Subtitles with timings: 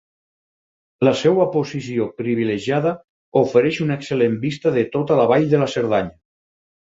[1.07, 2.93] La seva posició privilegiada
[3.43, 6.13] ofereix una excel·lent vista de tota la vall de la Cerdanya.